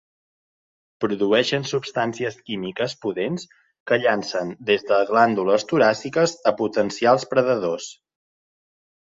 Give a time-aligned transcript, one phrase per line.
[1.03, 3.45] Produeixen substàncies químiques pudents,
[3.91, 7.93] que llancen des de glàndules toràciques a potencials predadors.